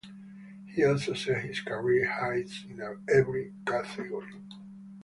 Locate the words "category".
3.67-4.33